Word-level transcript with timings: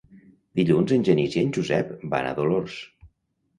Dilluns 0.59 0.93
en 0.97 1.05
Genís 1.09 1.37
i 1.37 1.43
en 1.49 1.53
Josep 1.59 1.93
van 2.17 2.33
a 2.33 2.35
Dolors. 2.43 2.83